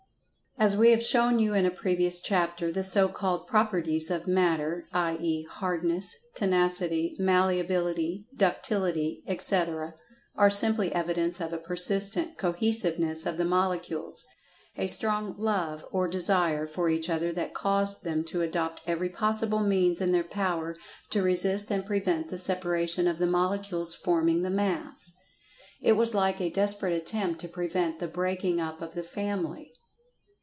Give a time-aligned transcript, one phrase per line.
[0.57, 4.85] As we have shown you in a previous chapter, the so called "properties" of Matter,
[4.93, 9.95] i.e., Hardness, Tenacity, Malleability, Ductility, etc.,
[10.35, 16.89] are simply evidence of a persistent Cohesiveness of the Molecules—a strong "love" or "desire" for
[16.91, 20.75] each other that caused them to adopt every possible means in their power
[21.09, 25.11] to resist, and prevent, the separation of the Molecules forming the mass.
[25.81, 29.73] It was like a desperate attempt to prevent the "breaking up of the family."